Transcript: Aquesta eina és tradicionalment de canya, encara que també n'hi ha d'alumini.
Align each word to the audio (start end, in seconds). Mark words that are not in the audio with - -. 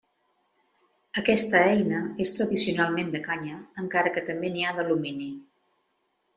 Aquesta 1.21 1.61
eina 1.73 1.99
és 2.25 2.33
tradicionalment 2.39 3.13
de 3.17 3.23
canya, 3.29 3.61
encara 3.85 4.17
que 4.17 4.27
també 4.33 4.53
n'hi 4.57 4.67
ha 4.73 4.77
d'alumini. 4.81 5.33